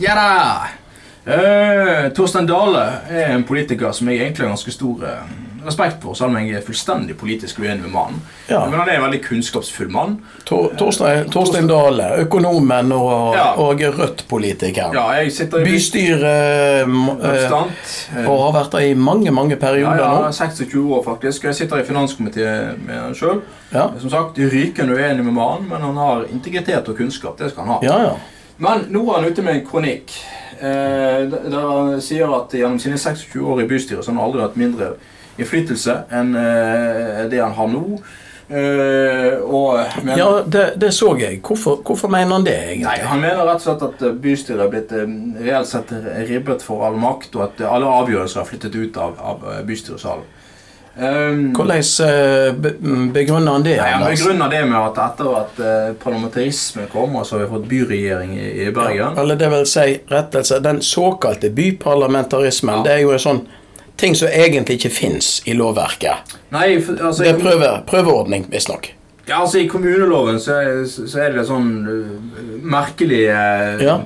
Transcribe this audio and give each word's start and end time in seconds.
Ja 0.00 0.14
da! 0.18 0.66
Uh, 1.26 2.06
Torstein 2.14 2.46
Dale 2.46 2.84
er 3.10 3.32
en 3.34 3.42
politiker 3.48 3.90
som 3.94 4.06
jeg 4.12 4.20
egentlig 4.22 4.44
har 4.46 4.52
ganske 4.52 4.70
stor 4.70 5.00
uh, 5.02 5.24
respekt 5.66 5.96
for, 6.04 6.14
selv 6.14 6.30
om 6.30 6.36
jeg 6.38 6.52
er 6.54 6.62
fullstendig 6.62 7.16
politisk 7.18 7.58
uenig 7.58 7.80
med 7.82 7.90
mannen. 7.90 8.20
Ja. 8.46 8.60
Men 8.70 8.78
han 8.78 8.86
er 8.92 9.00
en 9.00 9.02
veldig 9.08 9.18
kunnskapsfull 9.24 9.88
mann. 9.90 10.12
Tor, 10.46 10.68
Torstein, 10.78 11.26
Torstein 11.34 11.66
Dale, 11.66 12.12
økonomen 12.22 12.92
og, 12.94 13.34
Ja. 13.34 13.48
og 13.58 13.82
Rødt-politiker. 13.98 14.94
Ja, 14.94 15.08
jeg 15.18 15.32
sitter 15.34 15.64
i 15.64 15.72
Bystyret 15.72 16.86
uh, 16.86 17.58
og 18.28 18.44
har 18.44 18.54
vært 18.60 18.78
der 18.78 18.86
i 18.86 18.94
mange, 18.94 19.34
mange 19.34 19.56
Ja, 19.56 19.60
perioder 19.66 20.04
ja, 20.04 20.12
nå. 20.28 20.30
26 20.30 20.78
år 20.94 21.02
faktisk. 21.08 21.44
Jeg 21.50 21.58
sitter 21.58 21.82
i 21.82 21.88
finanskomiteen 21.90 22.86
med 22.86 23.02
han 23.02 23.18
sjøl. 23.18 23.42
Ja. 23.74 23.88
Som 23.98 24.14
sagt, 24.14 24.38
rykende 24.38 24.94
uenig 24.94 25.26
med 25.26 25.34
mannen, 25.42 25.66
men 25.74 25.82
han 25.90 25.98
har 25.98 26.24
integritet 26.30 26.86
og 26.86 27.02
kunnskap. 27.02 27.34
Det 27.42 27.50
skal 27.50 27.66
han 27.66 27.74
ha. 27.74 27.82
Ja, 27.82 27.98
ja. 28.12 28.16
Men 28.62 28.86
nå 28.92 29.02
er 29.10 29.18
han 29.20 29.30
ute 29.30 29.44
med 29.44 29.58
en 29.58 29.66
kronikk 29.66 30.14
eh, 30.60 31.26
der 31.28 31.56
han 31.60 31.98
sier 32.04 32.30
at 32.38 32.54
gjennom 32.56 32.78
sine 32.80 32.98
26 32.98 33.42
år 33.44 33.64
i 33.64 33.68
bystyret 33.68 34.04
så 34.04 34.12
har 34.12 34.16
han 34.16 34.28
aldri 34.28 34.44
hatt 34.46 34.60
mindre 34.60 34.92
innflytelse 35.36 35.98
enn 36.16 36.32
eh, 36.40 37.26
det 37.32 37.42
han 37.42 37.56
har 37.58 37.68
nå. 37.68 37.98
Eh, 38.46 39.40
og 39.42 39.80
mener, 40.06 40.18
ja 40.20 40.28
det, 40.46 40.64
det 40.78 40.92
så 40.94 41.10
jeg. 41.18 41.40
Hvorfor, 41.42 41.80
hvorfor 41.82 42.08
mener 42.08 42.36
han 42.36 42.44
det, 42.46 42.54
egentlig? 42.54 42.86
Nei, 42.86 43.00
Han 43.10 43.20
mener 43.24 43.42
rett 43.42 43.58
og 43.58 43.64
slett 43.66 43.82
at 43.88 44.04
eh, 44.06 44.14
bystyret 44.22 44.62
er 44.62 44.70
blitt 44.70 44.94
eh, 44.94 45.16
reelt 45.42 45.68
sett 45.70 45.90
ribbet 46.30 46.62
for 46.62 46.86
all 46.86 46.96
makt, 47.02 47.34
og 47.34 47.48
at 47.48 47.64
alle 47.66 47.90
avgjørelser 48.04 48.40
er 48.44 48.48
flyttet 48.48 48.78
ut 48.78 49.00
av, 49.02 49.18
av 49.18 49.44
eh, 49.50 49.64
bystyresalen. 49.66 50.24
Um, 50.98 51.52
Hvordan 51.52 51.82
eh, 52.08 52.54
begrunner 53.12 53.52
han 53.52 53.62
det? 53.66 53.76
Nei, 53.76 53.90
Han 53.90 54.06
begrunner 54.08 54.48
det 54.48 54.62
med 54.64 54.78
at 54.80 55.00
etter 55.04 55.34
at 55.42 55.58
parlamentarisme 55.58 55.96
parlamentarismen 56.00 56.88
kom, 56.92 57.18
og 57.20 57.26
så 57.26 57.36
har 57.36 57.44
vi 57.44 57.50
fått 57.50 57.66
byregjering 57.68 58.32
i, 58.38 58.46
i 58.64 58.70
Bergen 58.72 59.18
Eller 59.18 59.36
det 59.36 59.50
vil 59.52 59.66
si 59.68 59.98
rettelse, 60.08 60.60
den 60.64 60.80
såkalte 60.82 61.50
byparlamentarismen, 61.50 62.78
Ja. 62.78 62.82
det 62.82 62.92
er 62.94 63.04
jo 63.04 63.12
en 63.12 63.24
sånn 63.26 63.42
ting 63.96 64.16
som 64.16 64.28
egentlig 64.28 64.78
ikke 64.80 64.90
fins 64.90 65.42
i 65.44 65.54
lovverket. 65.56 66.36
Nei, 66.52 66.80
for, 66.80 66.96
altså, 67.00 67.22
Det 67.22 67.34
er 67.34 67.40
prøve, 67.40 67.70
prøveordning, 67.88 68.46
visstnok. 68.52 68.92
Ja, 69.26 69.40
altså 69.40 69.58
I 69.58 69.68
kommuneloven 69.68 70.38
så 70.40 70.60
er, 70.62 70.84
så 70.86 71.20
er 71.24 71.32
det 71.34 71.46
sånn 71.48 71.70
uh, 71.88 72.58
merkelig 72.62 73.24
uh, 73.32 73.82
Ja. 73.82 73.96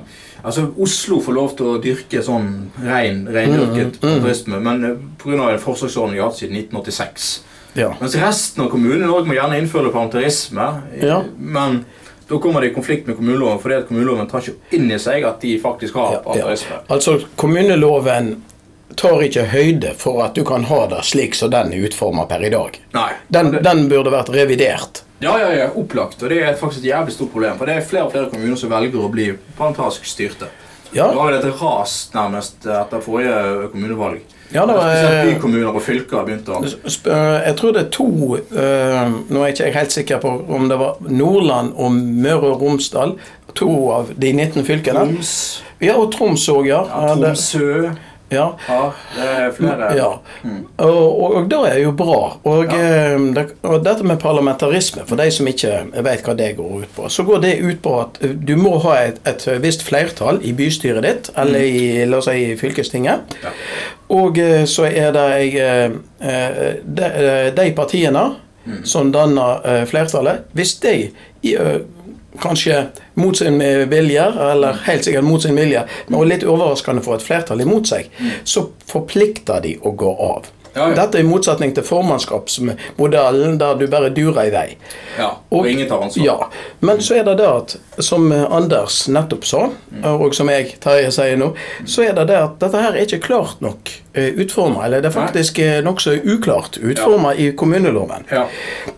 Altså 0.43 0.67
Oslo 0.81 1.19
får 1.21 1.33
lov 1.37 1.55
til 1.57 1.65
å 1.69 1.77
dyrke 1.83 2.21
sånn 2.25 2.47
rein, 2.83 3.23
reindyrket 3.29 3.99
Mm, 4.01 4.09
mm. 4.15 4.21
turisme, 4.23 4.59
men 4.59 4.83
uh, 4.83 4.97
pga. 5.21 5.51
en 5.53 5.59
forsøksordning 5.59 6.17
vi 6.17 6.21
har 6.23 6.29
hatt 6.31 6.39
siden 6.39 6.57
1986. 6.57 7.31
Ja. 7.77 7.93
Mens 8.01 8.15
resten 8.19 8.63
av 8.65 8.69
Kommune-Norge 8.73 9.27
må 9.29 9.33
gjerne 9.37 9.59
innføre 9.61 9.91
parlamentarisme, 9.93 10.81
Ja. 11.01 11.21
men 11.37 11.85
da 12.27 12.37
kommer 12.39 12.61
det 12.61 12.71
i 12.71 12.73
konflikt 12.73 13.07
med 13.07 13.15
kommuneloven, 13.17 13.59
fordi 13.59 13.75
at 13.75 13.87
kommuneloven 13.87 14.27
tar 14.31 14.39
ikke 14.41 14.75
inn 14.77 14.91
i 14.91 14.97
seg 14.99 15.23
at 15.27 15.41
de 15.41 15.57
faktisk 15.59 15.93
har 15.99 16.21
Ja, 16.35 16.49
ja. 16.49 16.79
Altså, 16.89 17.19
kommuneloven 17.35 18.41
tar 18.95 19.21
ikke 19.23 19.45
høyde 19.51 19.93
for 19.95 20.23
at 20.25 20.35
du 20.35 20.43
kan 20.47 20.63
ha 20.67 20.81
det 20.91 21.03
slik 21.07 21.35
som 21.35 21.51
den 21.51 21.71
er 21.73 21.85
utforma 21.87 22.25
per 22.27 22.43
i 22.43 22.49
dag. 22.51 22.75
Nei. 22.93 23.11
Den, 23.31 23.51
den 23.63 23.87
burde 23.91 24.11
vært 24.11 24.29
revidert. 24.35 25.03
Ja, 25.21 25.35
ja, 25.39 25.51
ja, 25.53 25.69
opplagt. 25.77 26.21
Og 26.23 26.29
det 26.33 26.41
er 26.43 26.57
faktisk 26.59 26.81
et 26.83 26.89
jævlig 26.91 27.13
stort 27.15 27.31
problem. 27.33 27.57
For 27.59 27.69
det 27.69 27.77
er 27.77 27.85
flere 27.85 28.07
og 28.07 28.11
flere 28.15 28.29
kommuner 28.31 28.57
som 28.59 28.71
velger 28.73 29.03
å 29.05 29.09
bli 29.13 29.31
parlamentarisk 29.57 30.05
styrte. 30.09 30.49
Ja, 30.91 31.07
Det 31.07 31.15
var 31.15 31.31
vi 31.31 31.37
et 31.37 31.61
ras 31.61 31.91
nærmest 32.13 32.65
etter 32.67 32.99
forrige 32.99 33.69
kommunevalg. 33.71 34.19
ja 34.51 34.65
det 34.67 34.73
var, 34.75 34.89
Spesielt 34.91 35.13
eh, 35.15 35.29
bykommuner 35.29 35.75
og 35.75 35.81
fylker 35.85 36.17
har 36.17 36.25
begynt 36.27 36.49
å 36.51 36.57
eh, 36.65 37.45
Jeg 37.47 37.55
tror 37.61 37.71
det 37.77 37.83
er 37.85 37.91
to 37.95 38.07
eh, 38.35 39.13
Nå 39.31 39.39
er 39.39 39.45
jeg 39.47 39.55
ikke 39.55 39.77
helt 39.77 39.95
sikker 39.95 40.19
på 40.19 40.33
om 40.51 40.67
det 40.67 40.77
var 40.81 40.99
Nordland 41.07 41.71
og 41.79 41.95
Møre 41.95 42.51
og 42.51 42.65
Romsdal. 42.65 43.15
To 43.55 43.69
av 43.95 44.11
de 44.19 44.33
19 44.33 44.65
fylkene. 44.67 45.05
Troms, 45.05 45.63
Ja, 45.79 45.95
og 45.95 46.11
Troms 46.11 46.43
òg, 46.51 46.67
ja, 46.67 46.83
Ja, 46.83 47.15
Tromsø 47.15 47.93
ja. 48.31 48.45
ja. 48.67 48.79
det 49.15 49.27
er 49.45 49.51
flere. 49.57 49.89
Ja, 49.97 50.09
Mm. 50.43 50.65
og, 50.77 51.21
og, 51.23 51.35
og 51.35 51.49
det 51.51 51.59
er 51.71 51.79
jo 51.83 51.91
bra. 51.91 52.37
Og, 52.43 52.65
Ja. 52.71 52.77
eh, 53.13 53.19
det, 53.35 53.45
og 53.63 53.83
dette 53.85 54.03
med 54.07 54.19
parlamentarisme, 54.19 55.03
for 55.05 55.15
de 55.19 55.29
som 55.31 55.47
ikke 55.47 55.73
vet 56.03 56.23
hva 56.25 56.33
det 56.39 56.55
går 56.57 56.83
ut 56.85 56.95
på, 56.95 57.09
så 57.09 57.23
går 57.27 57.41
det 57.43 57.53
ut 57.61 57.81
på 57.83 57.95
at 58.01 58.17
eh, 58.23 58.29
du 58.33 58.55
må 58.57 58.77
ha 58.85 58.95
et, 59.05 59.19
et 59.27 59.47
visst 59.61 59.83
flertall 59.83 60.39
i 60.43 60.53
bystyret 60.57 61.03
ditt, 61.03 61.29
eller 61.37 61.59
i, 61.59 62.05
la 62.05 62.17
oss 62.17 62.25
si, 62.31 62.37
i 62.53 62.57
fylkestinget. 62.57 63.35
Mm. 63.35 63.43
Ja. 63.43 63.51
Og 64.21 64.37
eh, 64.41 64.63
så 64.67 64.87
er 64.89 65.11
det 65.15 65.27
eh, 65.61 66.71
de, 66.83 67.11
de 67.57 67.71
partiene 67.77 68.29
Mm. 68.61 68.83
som 68.85 69.07
danner 69.11 69.85
flertallet, 69.89 70.43
hvis 70.53 70.75
de 70.83 70.91
i, 71.41 71.55
kanskje 72.39 72.85
mot 73.19 73.37
sin 73.37 73.59
vilje, 73.89 74.23
eller 74.51 74.79
helt 74.87 75.05
sikkert 75.05 75.27
mot 75.27 75.43
sin 75.43 75.57
vilje, 75.57 75.83
og 76.13 76.25
litt 76.29 76.47
overraskende 76.47 77.03
for 77.05 77.17
et 77.17 77.25
flertall 77.25 77.61
imot 77.63 77.91
seg, 77.91 78.09
så 78.43 78.69
forplikter 78.87 79.63
de 79.65 79.75
å 79.81 79.93
gå 79.97 80.15
av. 80.31 80.49
Mm. 80.73 80.81
Ja, 80.81 80.89
ja. 80.89 80.95
Dette 80.95 81.17
er 81.19 81.25
i 81.25 81.27
motsetning 81.27 81.73
til 81.75 81.83
formannskapsmodellen, 81.83 83.57
der 83.59 83.75
du 83.75 83.87
bare 83.91 84.09
durer 84.09 84.47
i 84.47 84.51
vei. 84.53 84.67
ja. 85.17 85.31
Og, 85.51 85.67
ingen 85.67 85.87
tar 85.89 86.03
ansvar. 86.05 86.25
Ja, 86.25 86.49
Men 86.79 87.01
så 87.01 87.15
er 87.19 87.23
det 87.27 87.37
det 87.41 87.47
at, 87.47 87.75
som 87.99 88.31
Anders 88.31 89.07
nettopp 89.11 89.45
sa, 89.45 89.65
og 90.07 90.35
som 90.35 90.49
jeg 90.49 90.77
Terje 90.79 91.11
sier 91.11 91.35
nå, 91.37 91.51
så 91.85 92.05
er 92.07 92.13
det 92.15 92.29
det 92.31 92.37
at 92.39 92.55
dette 92.61 92.79
her 92.79 92.95
er 92.95 93.03
ikke 93.03 93.19
klart 93.27 93.59
nok 93.61 93.91
utforma. 94.15 94.85
Eller 94.85 95.01
det 95.03 95.11
er 95.11 95.15
faktisk 95.15 95.59
eh, 95.59 95.81
nokså 95.83 96.15
uklart 96.23 96.77
utforma 96.77 97.33
i 97.35 97.51
kommuneloven. 97.51 98.23
Ja. 98.31 98.45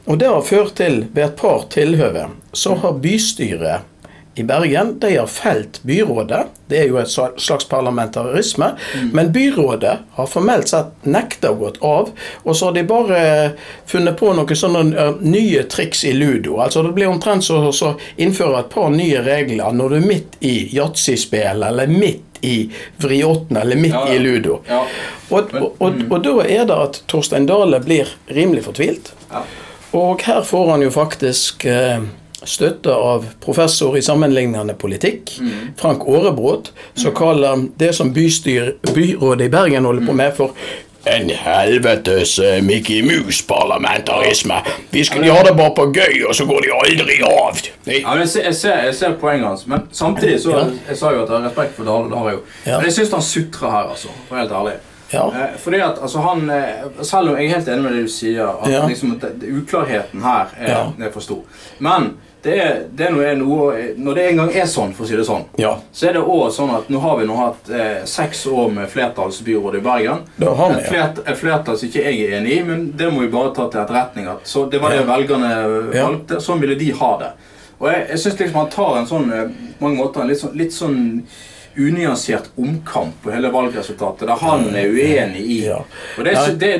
Og 0.06 0.20
det 0.22 0.30
har 0.30 0.46
ført 0.46 0.76
til, 0.78 1.06
ved 1.14 1.26
et 1.26 1.36
par 1.42 1.66
tilhøve, 1.74 2.28
så 2.54 2.76
har 2.84 3.02
bystyret 3.02 3.90
i 4.36 4.44
Bergen 4.44 5.00
de 5.00 5.16
har 5.18 5.28
felt 5.28 5.84
byrådet. 5.84 6.46
Det 6.68 6.80
er 6.80 6.88
jo 6.90 6.98
et 6.98 7.10
slags 7.38 7.68
parlamentarisme. 7.70 8.72
Men 9.14 9.32
byrådet 9.32 9.98
har 10.18 10.28
formelt 10.28 10.72
sett 10.72 11.06
nekta 11.06 11.52
å 11.54 11.60
gått 11.60 11.78
av. 11.86 12.10
Og 12.44 12.56
så 12.58 12.66
har 12.70 12.78
de 12.78 12.84
bare 12.90 13.22
funnet 13.86 14.18
på 14.18 14.34
noen 14.34 14.58
sånne 14.58 14.84
eh, 14.98 15.12
nye 15.22 15.64
triks 15.70 16.02
i 16.10 16.14
ludo. 16.18 16.58
Altså 16.64 16.84
Det 16.84 16.96
blir 16.98 17.12
omtrent 17.12 17.46
så 17.46 17.60
å 17.70 17.92
innføre 18.18 18.64
et 18.64 18.72
par 18.74 18.90
nye 18.94 19.22
regler 19.26 19.74
når 19.74 19.94
du 19.94 20.00
er 20.00 20.08
midt 20.08 20.40
i 20.42 20.56
yatzyspill, 20.74 21.62
eller 21.70 21.88
midt 21.92 22.42
i 22.44 22.72
vriotten, 22.98 23.58
eller 23.58 23.76
midt 23.80 23.94
Ja, 23.94 24.08
ja. 24.10 24.16
i 24.16 24.20
ludo. 24.20 24.58
Ja. 24.68 24.82
Og, 25.30 25.54
og, 25.54 25.70
og, 25.80 26.02
og 26.10 26.18
da 26.26 26.34
er 26.44 26.66
det 26.68 26.80
at 26.88 27.00
Torstein 27.08 27.46
Dale 27.48 27.80
blir 27.86 28.10
rimelig 28.34 28.66
fortvilt. 28.66 29.14
Ja. 29.32 29.46
Og 29.94 30.26
her 30.26 30.42
får 30.42 30.72
han 30.74 30.82
jo 30.82 30.90
faktisk 30.92 31.66
eh, 31.70 32.02
støtte 32.50 32.94
av 32.94 33.28
professor 33.44 33.98
i 33.98 34.02
sammenlignende 34.06 34.76
politikk, 34.80 35.36
Frank 35.80 36.08
Aarebrot, 36.08 36.72
som 36.96 37.14
kaller 37.16 37.68
det 37.80 37.94
som 37.96 38.14
bystyr, 38.14 38.76
byrådet 38.94 39.48
i 39.48 39.54
Bergen 39.54 39.86
holder 39.86 40.08
på 40.08 40.18
med, 40.18 40.36
for 40.38 40.58
en 41.04 41.30
helvetes 41.30 42.40
eh, 42.40 42.62
Mickey 42.64 43.02
Mouse-parlamentarisme. 43.04 44.62
Vi 44.90 45.04
skulle 45.04 45.28
gjøre 45.28 45.50
det 45.50 45.56
bare 45.58 45.74
på 45.76 45.88
gøy, 45.92 46.22
og 46.30 46.36
så 46.36 46.46
går 46.48 46.64
de 46.64 46.72
aldri 46.78 47.18
av. 47.28 47.60
Ja, 47.86 48.16
jeg, 48.22 48.30
ser, 48.30 48.48
jeg, 48.48 48.56
ser, 48.56 48.80
jeg 48.88 48.96
ser 48.96 49.18
poenget 49.20 49.50
hans, 49.50 49.68
men 49.68 49.84
samtidig 49.92 50.40
så. 50.46 50.62
Jeg 50.88 50.98
sa 51.00 51.12
jo 51.12 51.26
at 51.26 51.30
jeg 51.30 51.38
har 51.38 51.46
respekt 51.50 51.76
for 51.76 51.90
Dale, 51.90 52.08
det 52.12 52.22
har 52.22 52.32
jeg 52.32 52.40
jo. 52.40 52.44
Men 52.70 52.88
jeg 52.88 52.98
syns 53.00 53.16
han 53.18 53.28
sutrer 53.34 53.76
her, 53.76 53.94
altså. 53.96 54.16
For 54.30 54.40
helt 54.40 54.56
ærlig. 54.62 54.80
Ja. 55.14 55.28
Eh, 55.30 55.56
fordi 55.62 55.80
at 55.86 56.00
altså 56.02 56.20
han 56.26 56.50
eh, 56.50 56.84
Selv 57.02 57.30
om 57.30 57.38
jeg 57.38 57.46
er 57.52 57.56
helt 57.58 57.68
enig 57.68 57.84
med 57.84 57.94
det 57.94 58.04
du 58.08 58.12
sier, 58.12 58.48
at 58.64 58.70
Ja. 58.72 58.86
liksom, 58.88 59.16
at 59.22 59.44
uklarheten 59.44 60.22
her 60.24 60.48
er, 60.60 60.70
Ja. 60.70 60.92
er 61.08 61.12
for 61.12 61.20
stor. 61.22 61.42
Men 61.80 62.18
det 62.44 62.58
er, 62.60 62.80
det 62.92 63.06
er 63.08 63.12
noe, 63.12 63.36
noe 63.40 63.94
Når 63.98 64.16
det 64.16 64.24
en 64.32 64.38
gang 64.42 64.50
er 64.56 64.66
sånn, 64.68 64.94
for 64.94 65.06
å 65.06 65.08
si 65.08 65.16
det 65.16 65.26
sånn, 65.26 65.46
Ja, 65.58 65.78
så 65.94 66.10
er 66.10 66.14
det 66.18 66.22
også 66.26 66.58
sånn 66.58 66.74
at 66.76 66.90
nå 66.90 67.00
har 67.00 67.18
vi 67.22 67.26
nå 67.30 67.36
hatt 67.38 67.70
eh, 67.70 68.04
seks 68.06 68.46
år 68.48 68.72
med 68.74 68.90
flertallsbyråd 68.90 69.76
i 69.76 69.80
Bergen. 69.86 70.26
det 70.38 70.50
har 70.50 70.74
vi. 70.74 70.82
Et, 70.82 70.88
flert, 70.90 71.24
flertall 71.38 71.78
som 71.78 71.88
ikke 71.90 72.04
jeg 72.04 72.20
er 72.28 72.38
enig 72.42 72.58
i, 72.58 72.64
men 72.64 72.92
det 72.98 73.12
må 73.14 73.22
vi 73.22 73.28
bare 73.32 73.54
ta 73.56 73.70
til 73.70 73.80
etterretning. 73.82 74.28
At, 74.28 74.44
så 74.48 74.66
det 74.70 74.82
var 74.82 74.90
det 74.90 75.06
Ja. 75.06 75.16
velgerne 75.16 75.94
Ja. 75.96 76.08
valgte. 76.10 76.42
Sånn 76.42 76.60
ville 76.60 76.76
de 76.76 76.92
ha 76.92 77.18
det. 77.20 77.32
Og 77.80 77.88
jeg, 77.92 78.08
jeg 78.10 78.18
syns 78.20 78.40
liksom 78.40 78.56
han 78.56 78.70
tar 78.70 78.98
en 78.98 79.06
sånn 79.08 79.32
eh, 79.34 79.48
på 79.80 79.82
mange 79.88 79.98
måter 80.04 80.22
en 80.22 80.28
litt 80.28 80.40
sånn, 80.40 80.56
litt 80.58 80.72
sånn 80.74 81.24
unyansert 81.78 82.50
omkamp 82.56 83.24
på 83.24 83.32
hele 83.32 83.50
valgresultatet, 83.54 84.28
der 84.28 84.42
han 84.42 84.68
er 84.76 84.90
uenig 84.90 85.42
i. 85.42 85.60
Ja. 85.68 85.80
Det, 86.18 86.34
Nei, 86.34 86.48
det, 86.60 86.72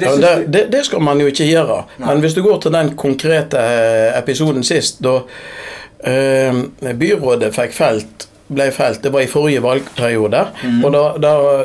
det, 0.48 0.66
det, 0.72 0.84
skal 0.86 1.02
man 1.02 1.22
jo 1.22 1.30
ikke 1.32 1.48
gjøre. 1.48 1.84
Men 2.04 2.22
hvis 2.24 2.38
du 2.38 2.44
går 2.46 2.62
til 2.64 2.76
den 2.76 2.94
konkrete 3.00 3.62
eh, 3.62 4.12
episoden 4.20 4.66
sist, 4.68 5.02
da 5.04 5.20
eh, 6.04 6.94
byrådet 6.94 7.54
fikk 7.56 7.76
felt 7.78 8.30
ble 8.54 8.72
felt, 8.72 9.04
Det 9.04 9.10
var 9.10 9.22
i 9.22 9.28
forrige 9.28 9.62
valgperiode. 9.64 10.46
Mm. 10.64 10.86
og 10.86 11.22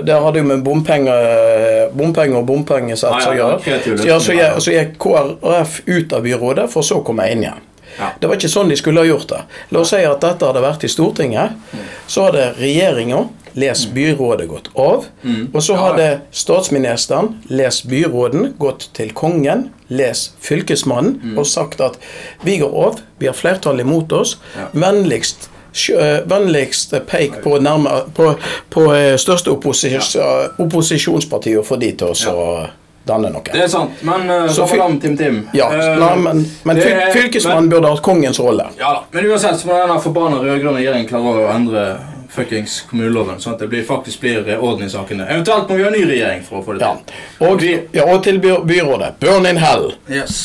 Det 0.06 0.14
hadde 0.14 0.38
jo 0.38 0.44
med 0.44 0.64
bompenger 0.64 1.88
bompenger 1.92 2.38
og 2.38 2.46
bompengesats 2.46 3.26
å 3.26 3.34
gjøre. 3.36 4.60
Så 4.60 4.74
gikk 4.74 4.98
KrF 5.02 5.80
ut 5.86 6.12
av 6.12 6.22
byrådet, 6.22 6.68
for 6.72 6.86
så 6.86 7.02
å 7.02 7.06
komme 7.06 7.28
inn 7.32 7.44
igjen. 7.46 7.67
Ja. 7.98 8.12
Det 8.20 8.28
var 8.30 8.38
ikke 8.38 8.50
sånn 8.52 8.70
de 8.70 8.76
skulle 8.78 9.02
ha 9.02 9.08
gjort 9.08 9.28
det. 9.32 9.42
La 9.74 9.82
oss 9.82 9.90
si 9.94 10.00
at 10.06 10.22
dette 10.22 10.46
hadde 10.46 10.62
vært 10.62 10.86
i 10.86 10.90
Stortinget. 10.92 11.58
Så 12.06 12.28
hadde 12.28 12.52
regjeringa 12.58 13.24
lest 13.58 13.90
byrådet 13.94 14.48
gått 14.48 14.70
av. 14.78 15.06
Og 15.52 15.60
så 15.64 15.74
hadde 15.80 16.08
statsministeren 16.30 17.32
lest 17.50 17.88
byråden, 17.90 18.52
gått 18.58 18.88
til 18.94 19.10
kongen, 19.16 19.68
lest 19.88 20.36
fylkesmannen 20.44 21.36
og 21.38 21.46
sagt 21.48 21.80
at 21.80 21.98
vi 22.44 22.58
går 22.62 22.74
av, 22.86 23.00
vi 23.18 23.26
har 23.30 23.34
flertall 23.34 23.80
imot 23.80 24.12
oss. 24.12 24.36
Vennligst 24.72 25.48
eh, 25.94 26.20
vennligst 26.28 26.94
pek 27.08 27.40
på, 27.42 27.58
nærme, 27.64 28.02
på, 28.14 28.34
på 28.70 28.84
eh, 28.94 29.16
største 29.18 29.50
opposis, 29.50 30.14
opposisjonspartiet 30.58 31.58
og 31.58 31.66
få 31.66 31.80
de 31.80 31.92
til 31.98 32.14
å 32.14 32.44
danne 33.08 33.32
noe. 33.34 33.42
Det 33.48 33.64
er 33.64 33.72
sant. 33.72 34.02
Men 34.06 34.28
uh, 34.30 34.44
Så 34.52 34.66
fy- 34.70 34.78
Tim 35.02 35.16
Tim. 35.18 35.40
Ja, 35.56 35.66
uh, 35.72 35.96
nei, 36.04 36.12
men, 36.26 36.44
men 36.68 36.80
fyl, 36.82 36.92
er- 36.92 37.12
fylkesmannen 37.16 37.70
burde 37.72 37.90
hatt 37.94 38.04
kongens 38.06 38.38
rolle. 38.44 38.68
Ja 38.78 38.94
men 39.12 39.26
uansett 39.32 39.58
så 39.60 39.68
må 39.70 39.74
denne 39.80 39.98
forbanna 40.04 40.38
rød-grønne 40.44 40.78
regjeringen 40.82 41.08
klare 41.10 41.34
å 41.46 41.50
endre 41.54 41.88
fuckings 42.28 42.82
kommuneloven, 42.90 43.38
sånn 43.40 43.54
at 43.56 43.62
det 43.64 43.66
blir, 43.72 43.82
faktisk 43.88 44.20
blir 44.22 44.44
eh, 44.52 44.60
orden 44.62 44.84
i 44.86 44.90
sakene. 44.92 45.24
Eventuelt 45.32 45.70
må 45.72 45.78
vi 45.78 45.86
ha 45.86 45.90
ny 45.90 46.02
regjering 46.06 46.42
for 46.46 46.60
å 46.60 46.64
få 46.66 46.76
det 46.76 46.84
Ja. 46.84 46.90
til. 47.08 47.48
Og, 47.48 47.64
ja, 47.96 48.04
og 48.12 48.20
til 48.26 48.38
by, 48.44 48.52
byrådet. 48.68 49.14
Burn 49.22 49.48
in 49.48 49.56
hell. 49.58 49.88
Yes. 50.12 50.38